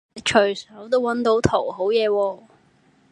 [0.15, 2.41] 你隨手都搵到圖好嘢喎